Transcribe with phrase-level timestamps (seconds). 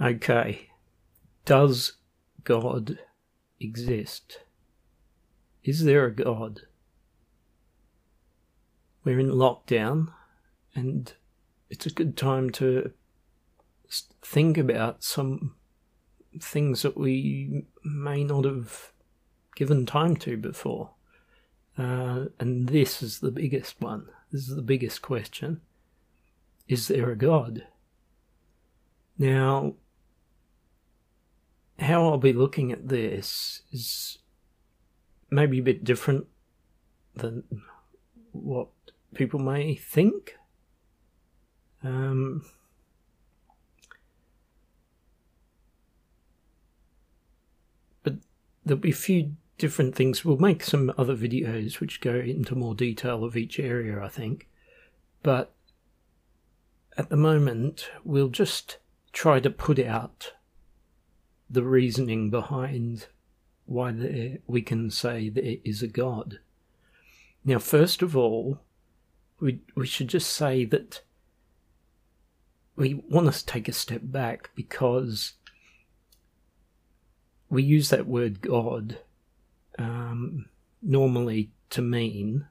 [0.00, 0.70] Okay.
[1.44, 1.94] Does
[2.44, 2.98] God
[3.60, 4.40] exist?
[5.62, 6.62] Is there a God?
[9.04, 10.12] We're in lockdown
[10.74, 11.12] and
[11.68, 12.92] it's a good time to
[14.22, 15.54] think about some
[16.40, 18.92] things that we may not have
[19.56, 20.90] given time to before.
[21.76, 24.06] Uh, and this is the biggest one.
[24.32, 25.60] This is the biggest question.
[26.68, 27.66] Is there a God?
[29.18, 29.74] Now,
[31.80, 34.18] how I'll be looking at this is
[35.30, 36.26] maybe a bit different
[37.14, 37.44] than
[38.32, 38.68] what
[39.14, 40.36] people may think.
[41.82, 42.44] Um,
[48.02, 48.14] but
[48.64, 50.24] there'll be a few different things.
[50.24, 54.48] We'll make some other videos which go into more detail of each area, I think.
[55.22, 55.54] But
[56.96, 58.78] at the moment, we'll just
[59.12, 60.34] try to put out
[61.50, 63.06] the reasoning behind
[63.66, 66.38] why there, we can say there is a God.
[67.44, 68.60] Now, first of all,
[69.40, 71.02] we, we should just say that
[72.76, 75.34] we want to take a step back because
[77.48, 78.98] we use that word God
[79.78, 80.46] um,
[80.82, 82.46] normally to mean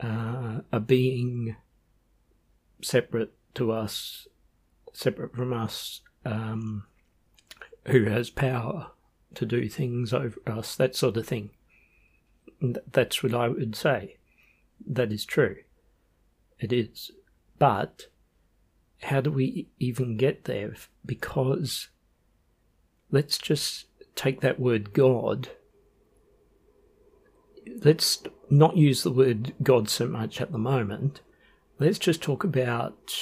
[0.00, 1.56] uh, a being
[2.82, 4.26] separate to us,
[4.92, 6.84] separate from us, um,
[7.90, 8.88] who has power
[9.34, 11.50] to do things over us, that sort of thing.
[12.60, 14.16] That's what I would say.
[14.86, 15.56] That is true.
[16.58, 17.10] It is.
[17.58, 18.06] But
[19.02, 20.74] how do we even get there?
[21.04, 21.88] Because
[23.10, 25.50] let's just take that word God.
[27.82, 31.20] Let's not use the word God so much at the moment.
[31.78, 33.14] Let's just talk about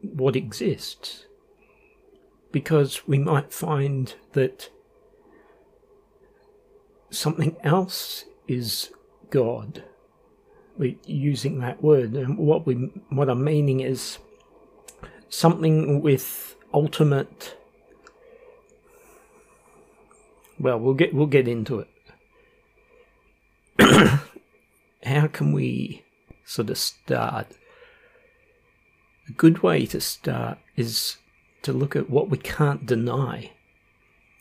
[0.00, 1.24] what exists.
[2.54, 4.70] Because we might find that
[7.10, 8.90] something else is
[9.28, 9.82] God.
[10.78, 12.74] We're using that word, and what we
[13.08, 14.18] what I'm meaning is
[15.28, 17.56] something with ultimate.
[20.60, 21.88] Well, we'll get we'll get into it.
[25.04, 26.04] How can we
[26.44, 27.48] sort of start?
[29.28, 31.16] A good way to start is
[31.64, 33.50] to look at what we can't deny.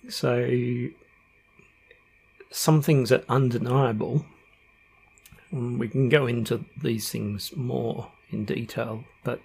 [0.08, 0.50] So
[2.52, 4.26] some things are undeniable.
[5.52, 9.40] Mm, we can go into these things more in detail, but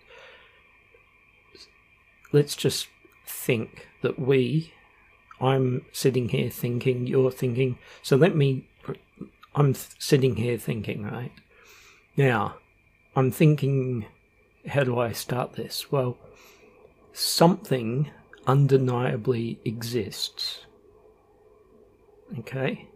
[2.32, 2.88] let's just
[3.26, 4.72] think that we,
[5.40, 8.66] I'm sitting here thinking, you're thinking, so let me,
[9.54, 11.32] I'm sitting here thinking, right?
[12.16, 12.56] Now,
[13.14, 14.06] I'm thinking,
[14.66, 15.90] how do I start this?
[15.92, 16.18] Well,
[17.18, 18.10] something
[18.46, 20.66] undeniably exists.
[22.38, 22.88] Okay?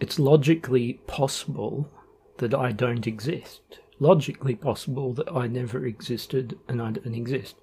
[0.00, 1.90] it's logically possible
[2.38, 3.80] that I don't exist.
[3.98, 7.56] Logically possible that I never existed and I don't exist.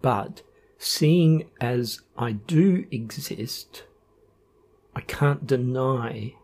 [0.00, 0.42] But
[0.78, 3.84] seeing as I do exist,
[4.96, 6.34] I can't deny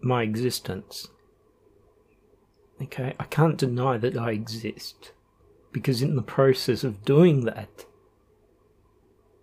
[0.00, 1.08] my existence.
[2.80, 5.12] Okay, I can't deny that I exist.
[5.72, 7.86] Because in the process of doing that,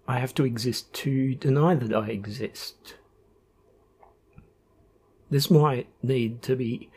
[0.07, 2.95] I have to exist to deny that I exist.
[5.29, 6.89] This might need to be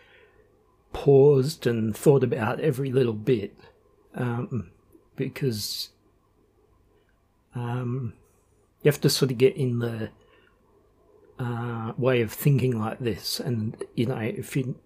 [0.93, 3.57] paused and thought about every little bit
[4.15, 4.71] um,
[5.17, 5.91] because
[7.55, 8.15] um,
[8.83, 10.11] you have to sort of get in the
[11.39, 14.77] uh, way of thinking like this, and you know, if you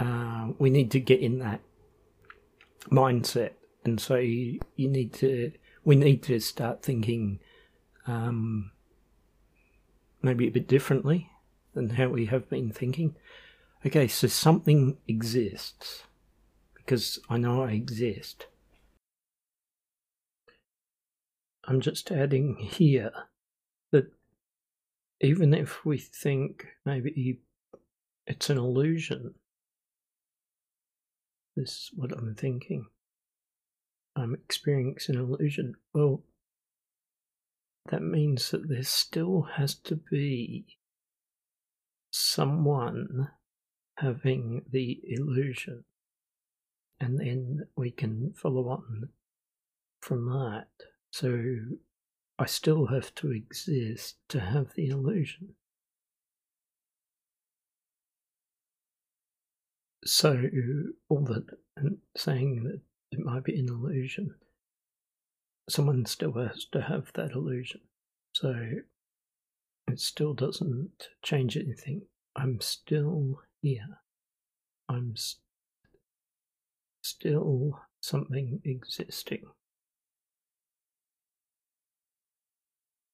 [0.00, 1.60] uh, we need to get in that
[2.90, 3.52] mindset,
[3.84, 5.52] and so you, need to
[5.84, 7.38] we need to start thinking
[8.06, 8.70] um,
[10.22, 11.30] maybe a bit differently
[11.74, 13.14] than how we have been thinking.
[13.84, 16.04] Okay, so something exists
[16.74, 18.46] because I know I exist.
[21.64, 23.12] I'm just adding here
[23.90, 24.12] that
[25.20, 27.40] even if we think maybe
[28.26, 29.34] it's an illusion,
[31.56, 32.86] this is what I'm thinking.
[34.14, 35.74] I'm experiencing an illusion.
[35.92, 36.22] Well,
[37.90, 40.66] that means that there still has to be
[42.10, 43.28] someone
[43.98, 45.84] having the illusion,
[47.00, 49.08] and then we can follow on
[50.00, 50.68] from that.
[51.10, 51.38] So
[52.38, 55.54] I still have to exist to have the illusion.
[60.06, 60.40] So
[61.08, 62.80] all that and saying that
[63.10, 64.34] it might be an illusion,
[65.68, 67.80] someone still has to have that illusion.
[68.32, 68.54] So
[69.88, 72.02] it still doesn't change anything.
[72.36, 73.98] I'm still here.
[74.88, 75.40] I'm st-
[77.02, 79.42] still something existing.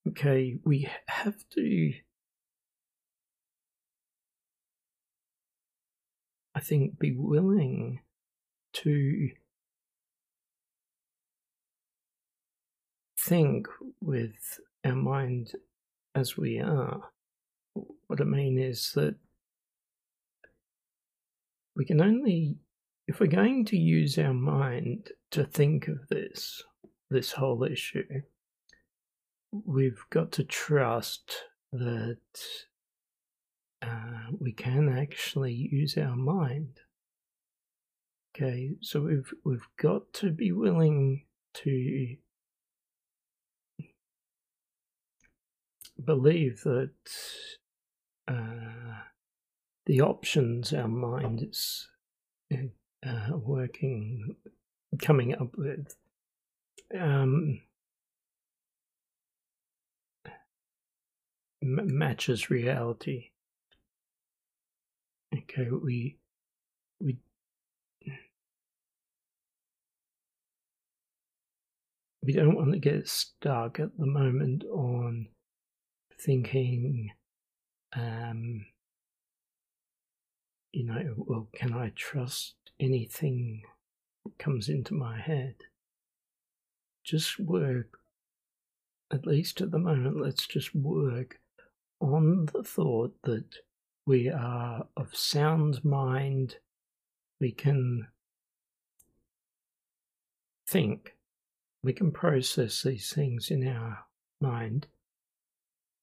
[0.08, 1.92] Okay, we have to.
[6.62, 8.00] Think be willing
[8.74, 9.30] to
[13.18, 13.68] think
[14.00, 15.52] with our mind
[16.14, 17.00] as we are.
[18.06, 19.14] What I mean is that
[21.76, 22.56] we can only,
[23.06, 26.62] if we're going to use our mind to think of this,
[27.10, 28.22] this whole issue,
[29.52, 32.18] we've got to trust that
[33.82, 36.80] uh, we can actually use our mind.
[38.34, 41.24] Okay, so we've we've got to be willing
[41.54, 42.16] to
[46.02, 46.90] believe that
[48.28, 49.02] uh,
[49.86, 51.88] the options our mind is
[53.06, 54.36] uh, working,
[55.00, 55.94] coming up with,
[56.98, 57.60] um,
[61.60, 63.31] matches reality.
[65.34, 66.18] Okay, we
[67.00, 67.16] we
[72.22, 75.28] we don't want to get stuck at the moment on
[76.20, 77.10] thinking,
[77.96, 78.66] um,
[80.72, 83.62] you know, well, can I trust anything
[84.24, 85.54] that comes into my head?
[87.04, 87.98] Just work,
[89.10, 91.40] at least at the moment, let's just work
[92.00, 93.46] on the thought that
[94.04, 96.56] we are of sound mind,
[97.40, 98.08] we can
[100.66, 101.16] think,
[101.82, 104.06] we can process these things in our
[104.40, 104.86] mind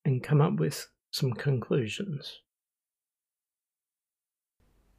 [0.06, 2.42] and come up with some conclusions.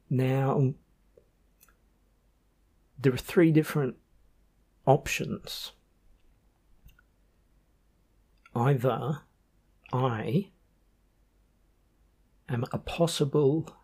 [0.09, 0.73] Now,
[2.99, 3.95] there are three different
[4.85, 5.71] options.
[8.53, 9.21] Either
[9.93, 10.49] I
[12.53, 13.75] am a possible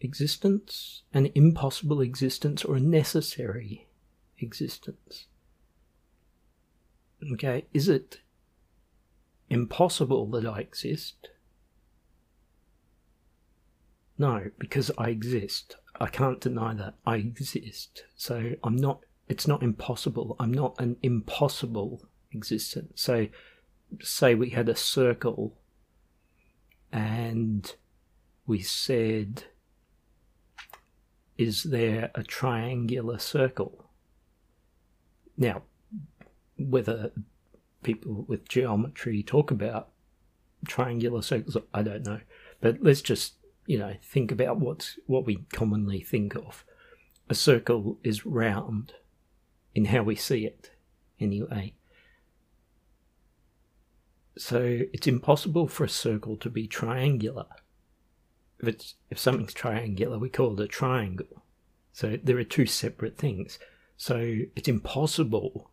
[0.00, 3.88] existence, an impossible existence, or a necessary
[4.38, 5.26] existence.
[7.32, 8.20] Okay, is it
[9.48, 11.28] impossible that I exist?
[14.18, 15.76] No, because I exist.
[16.00, 16.94] I can't deny that.
[17.06, 18.04] I exist.
[18.16, 20.36] So I'm not, it's not impossible.
[20.38, 23.00] I'm not an impossible existence.
[23.00, 23.28] So,
[24.00, 25.56] say we had a circle
[26.94, 27.74] and
[28.46, 29.44] we said,
[31.36, 33.84] Is there a triangular circle?
[35.36, 35.62] Now,
[36.56, 37.10] whether
[37.82, 39.90] people with geometry talk about
[40.66, 41.56] triangular circles.
[41.74, 42.20] I don't know,
[42.60, 43.34] but let's just
[43.66, 46.64] you know think about what's what we commonly think of.
[47.28, 48.94] A circle is round
[49.74, 50.70] in how we see it,
[51.20, 51.74] anyway.
[54.36, 57.46] So it's impossible for a circle to be triangular.
[58.60, 61.44] If it's if something's triangular, we call it a triangle.
[61.92, 63.58] So there are two separate things.
[63.96, 64.16] So
[64.56, 65.70] it's impossible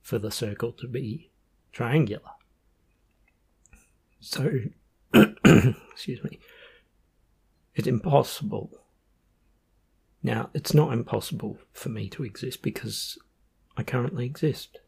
[0.00, 1.30] for the circle to be
[1.72, 2.30] triangular.
[4.20, 4.60] So,
[5.14, 6.38] excuse me,
[7.74, 8.70] it's impossible.
[10.22, 13.18] Now, it's not impossible for me to exist because
[13.76, 14.78] I currently exist.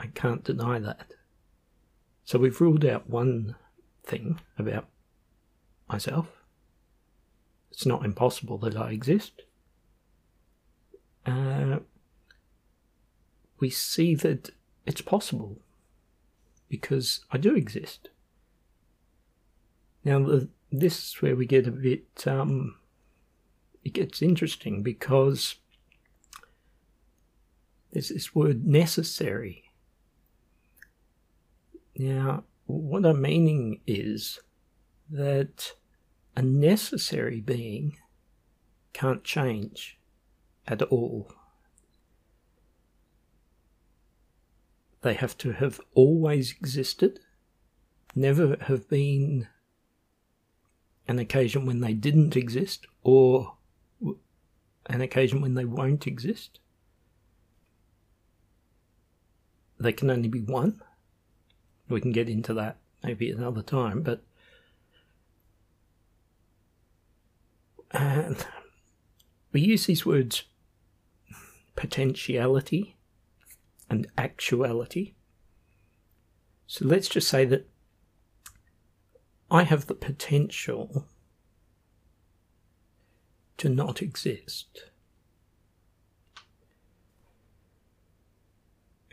[0.00, 1.12] I can't deny that.
[2.26, 3.54] So we've ruled out one
[4.04, 4.88] thing about
[5.88, 6.26] myself.
[7.70, 9.42] It's not impossible that I exist.
[11.24, 11.78] Uh,
[13.60, 14.50] we see that
[14.86, 15.58] it's possible
[16.68, 18.08] because I do exist.
[20.04, 22.74] Now, the, this is where we get a bit, um,
[23.84, 25.54] it gets interesting because
[27.92, 29.65] there's this word necessary.
[31.98, 34.40] Now, what I'm meaning is
[35.10, 35.72] that
[36.36, 37.96] a necessary being
[38.92, 39.98] can't change
[40.66, 41.32] at all.
[45.00, 47.20] They have to have always existed,
[48.14, 49.48] never have been
[51.08, 53.56] an occasion when they didn't exist, or
[54.86, 56.58] an occasion when they won't exist.
[59.78, 60.82] They can only be one.
[61.88, 64.22] We can get into that maybe another time, but
[69.52, 70.44] we use these words
[71.76, 72.96] potentiality
[73.88, 75.14] and actuality.
[76.66, 77.68] So let's just say that
[79.50, 81.06] I have the potential
[83.58, 84.90] to not exist.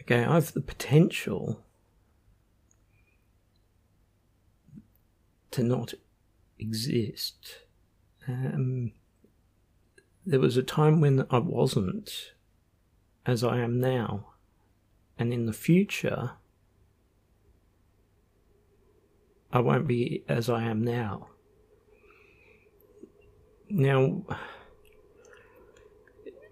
[0.01, 1.62] Okay, I have the potential
[5.53, 5.93] to not
[6.59, 7.59] exist.
[8.27, 8.91] Um,
[10.25, 12.33] there was a time when I wasn't
[13.25, 14.27] as I am now,
[15.17, 16.31] and in the future,
[19.51, 21.27] I won't be as I am now.
[23.69, 24.23] Now,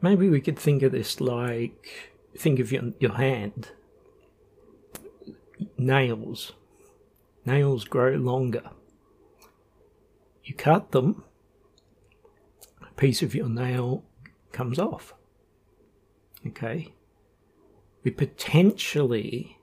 [0.01, 3.69] maybe we could think of this like think of your, your hand.
[5.77, 6.53] Nails.
[7.45, 8.71] Nails grow longer.
[10.51, 11.23] You cut them,
[12.81, 14.03] a piece of your nail
[14.51, 15.13] comes off.
[16.45, 16.93] Okay?
[18.03, 19.59] We potentially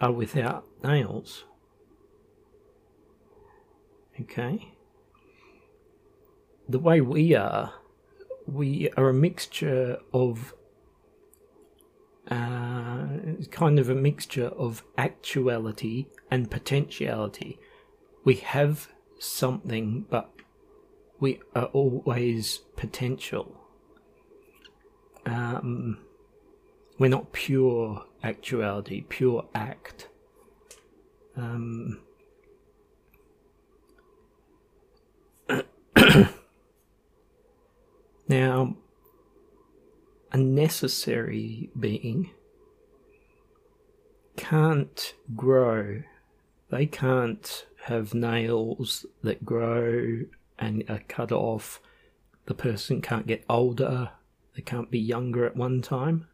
[0.00, 1.42] are without nails.
[4.20, 4.74] Okay?
[6.68, 7.74] The way we are,
[8.46, 10.54] we are a mixture of
[12.30, 13.08] uh,
[13.50, 17.58] kind of a mixture of actuality and potentiality.
[18.26, 18.88] We have
[19.20, 20.32] something, but
[21.20, 23.56] we are always potential.
[25.24, 25.98] Um,
[26.98, 30.08] we're not pure actuality, pure act.
[31.36, 32.00] Um,
[38.28, 38.76] now,
[40.32, 42.30] a necessary being
[44.36, 46.02] can't grow.
[46.70, 50.22] They can't have nails that grow
[50.58, 51.80] and are cut off.
[52.46, 54.10] The person can't get older.
[54.56, 56.26] They can't be younger at one time.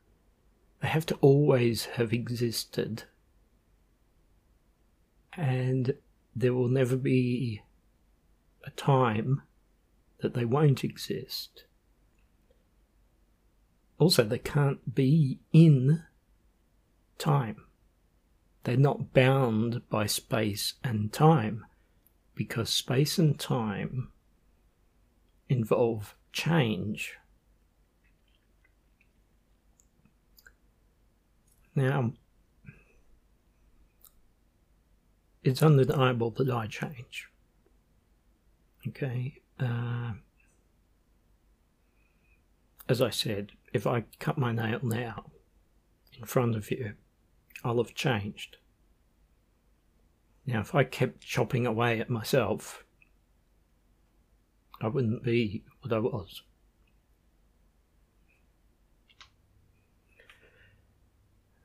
[0.81, 3.03] They have to always have existed.
[5.35, 5.95] And
[6.35, 7.61] there will never be
[8.65, 9.43] a time
[10.21, 11.65] that they won't exist.
[13.99, 16.03] Also, they can't be in
[17.19, 17.67] time.
[18.65, 21.67] They're not bound by space and time
[22.35, 24.13] because space and time
[25.49, 27.17] involve change.
[31.75, 32.13] Now,
[35.43, 37.29] it's undeniable that I change.
[38.87, 39.41] Okay.
[39.59, 40.13] Uh,
[42.89, 45.31] as I said, if I cut my nail now
[46.19, 46.95] in front of you,
[47.65, 48.57] I'll have changed.
[50.47, 52.85] Now, if I kept chopping away at myself,
[54.81, 56.43] I wouldn't be what I was.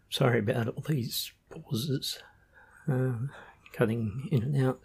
[0.10, 2.20] Sorry about all these pauses,
[2.88, 3.14] uh,
[3.74, 4.82] cutting in and out,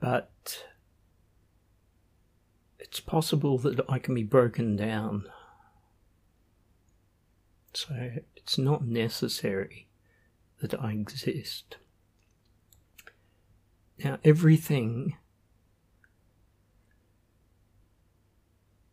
[0.00, 0.64] but
[2.78, 5.28] it's possible that I can be broken down.
[7.76, 9.86] So it's not necessary
[10.62, 11.76] that I exist.
[14.02, 15.18] Now, everything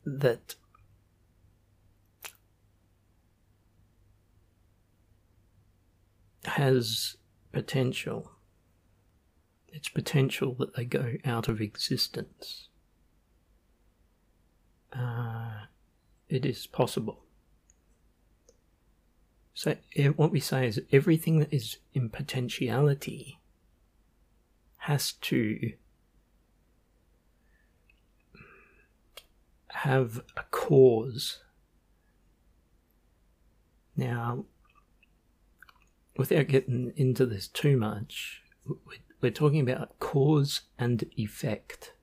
[0.05, 0.55] that
[6.43, 7.15] has
[7.53, 8.33] potential.
[9.69, 12.67] It's potential that they go out of existence.
[14.91, 15.67] Uh,
[16.27, 17.22] it is possible.
[19.53, 23.39] So, eh, what we say is everything that is in potentiality
[24.77, 25.73] has to
[29.67, 31.39] have a cause.
[33.95, 34.45] Now,
[36.17, 38.41] without getting into this too much,
[39.21, 41.93] we're talking about cause and effect.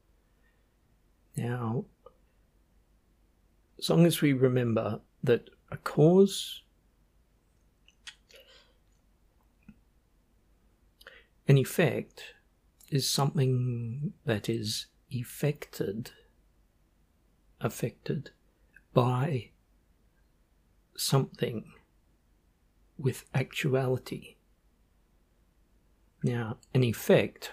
[1.37, 1.85] Now,
[3.79, 6.63] as long as we remember that a cause,
[11.51, 12.35] an effect,
[12.93, 16.13] is something that is effected,
[17.61, 18.31] affected
[18.95, 19.51] by
[20.97, 21.73] something
[22.97, 24.37] with actuality.
[26.23, 27.51] Now, an effect,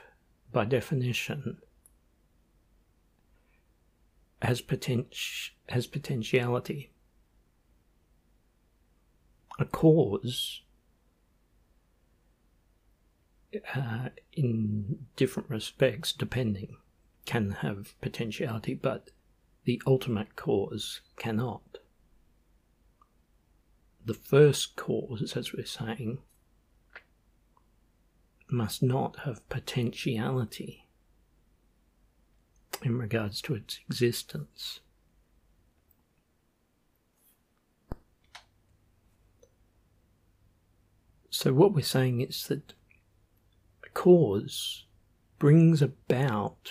[0.52, 1.58] by definition,
[4.44, 5.16] has, potent-
[5.70, 6.92] has potentiality.
[9.58, 10.62] A cause,
[13.76, 16.78] uh, in different respects, depending,
[17.26, 19.12] can have potentiality, but
[19.66, 21.80] the ultimate cause cannot.
[24.08, 26.20] the first cause, as we're saying,
[28.50, 30.88] must not have potentiality
[32.82, 34.80] in regards to its existence.
[41.30, 42.74] So, what we're saying is that
[43.98, 44.86] cause
[45.40, 46.70] brings about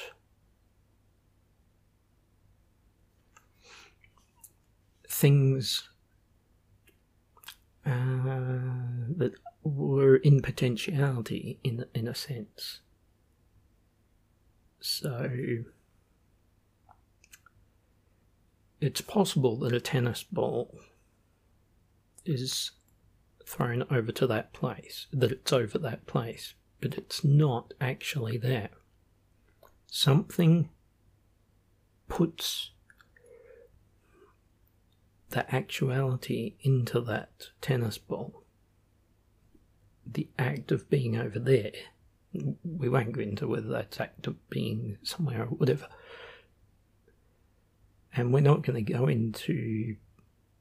[5.10, 5.88] things
[7.84, 7.90] uh,
[9.16, 9.32] that
[9.64, 12.78] were in potentiality in in a sense.
[14.78, 15.28] So
[18.80, 20.78] it's possible that a tennis ball
[22.24, 22.70] is
[23.44, 28.70] thrown over to that place, that it's over that place, but it's not actually there.
[29.86, 30.68] Something
[32.08, 32.70] puts
[35.30, 38.42] the actuality into that tennis ball.
[40.06, 41.72] The act of being over there,
[42.64, 45.88] we won't go into whether that's act of being somewhere or whatever.
[48.14, 49.96] And we're not going to go into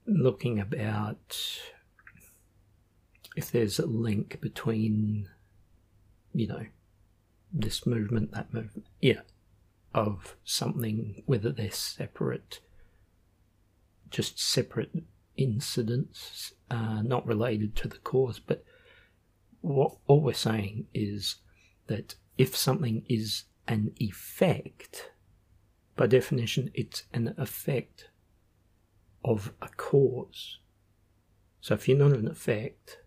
[0.05, 1.39] looking about
[3.35, 5.29] if there's a link between,
[6.35, 6.65] you know,
[7.51, 9.21] this movement, that movement, yeah,
[9.93, 12.59] of something, whether they're separate,
[14.09, 14.91] just separate
[15.37, 18.63] incidents, uh, not related to the cause, but
[19.61, 21.35] what all we're saying is
[21.87, 25.11] that if something is an effect,
[25.95, 28.09] by definition, it's an effect
[29.23, 30.59] of a cause.
[31.61, 32.99] So if you're not an effect,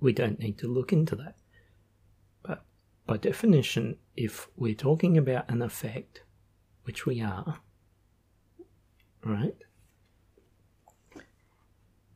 [0.00, 1.36] we don't need to look into that.
[3.06, 6.22] By definition, if we're talking about an effect,
[6.84, 7.60] which we are,
[9.24, 9.56] right,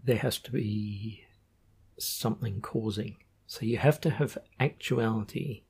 [0.02, 1.25] there has to be
[1.99, 3.16] something causing.
[3.47, 5.62] So you have to have actuality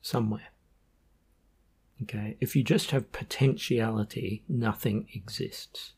[0.00, 0.48] somewhere.
[2.02, 5.94] Okay, if you just have potentiality, nothing exists.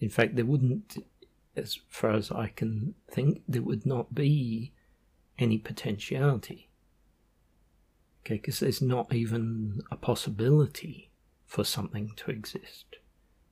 [0.00, 0.96] In fact, there wouldn't
[1.56, 4.72] as far as I can think, there would not be
[5.40, 6.68] any potentiality.
[8.24, 11.10] Okay, because there's not even a possibility
[11.46, 12.96] for something to exist.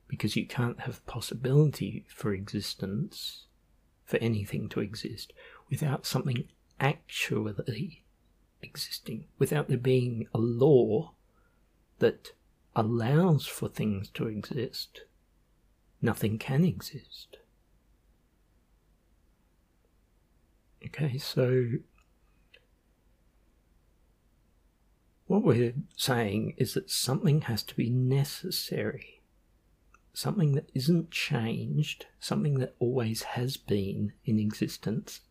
[0.07, 3.45] Because you can't have possibility for existence,
[4.05, 5.33] for anything to exist,
[5.69, 6.47] without something
[6.79, 8.03] actually
[8.61, 11.11] existing, without there being a law
[11.99, 12.31] that
[12.75, 15.01] allows for things to exist.
[16.01, 17.38] Nothing can exist.
[20.85, 21.65] Okay, so
[25.27, 29.21] what we're saying is that something has to be necessary,
[30.13, 35.21] something that isn't changed, something that always has been in existence.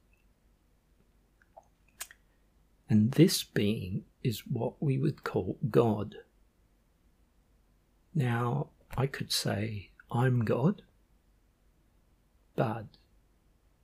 [2.88, 6.16] And this being is what we would call God.
[8.14, 10.82] Now, I could say, I'm God,
[12.54, 12.86] but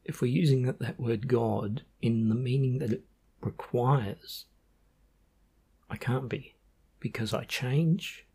[0.04, 3.04] if we're using that, that word God in the meaning that it
[3.40, 4.46] requires,
[5.88, 6.54] I can't be
[7.00, 8.26] because I change.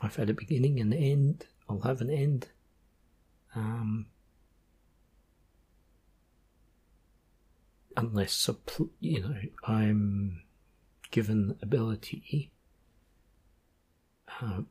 [0.00, 1.46] I've had a beginning and an end.
[1.68, 2.48] I'll have an end.
[3.54, 4.06] Um,
[7.96, 8.48] unless
[9.00, 10.42] you know I'm
[11.10, 12.50] given ability
[14.40, 14.62] uh,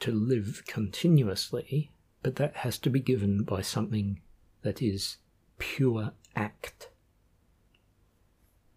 [0.00, 4.20] to live continuously, but that has to be given by something
[4.66, 5.18] that is
[5.58, 6.90] pure act.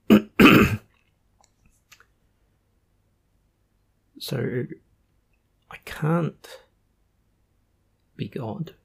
[4.19, 4.65] so
[5.71, 6.47] I can't
[8.15, 8.75] be God.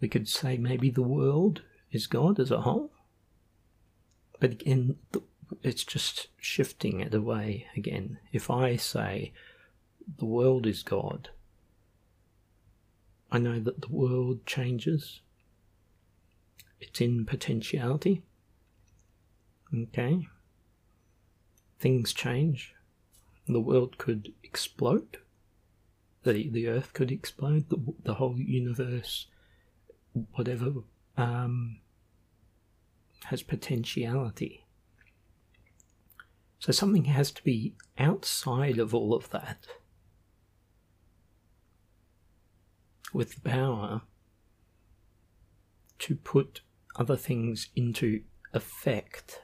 [0.00, 2.92] We could say maybe the world is God as a whole.
[4.38, 4.94] But again,
[5.64, 8.18] it's just shifting it away again.
[8.30, 9.32] If I say
[10.18, 11.30] the world is God,
[13.28, 15.20] I know that the world changes,
[16.80, 18.22] it's in potentiality.
[19.74, 20.28] Okay.
[21.78, 22.74] Things change.
[23.46, 25.18] The world could explode.
[26.24, 27.68] The, the earth could explode.
[27.68, 29.26] The, the whole universe,
[30.34, 30.72] whatever,
[31.16, 31.78] um,
[33.24, 34.64] has potentiality.
[36.58, 39.66] So something has to be outside of all of that
[43.12, 44.02] with power
[46.00, 46.60] to put
[46.98, 49.40] other things into effect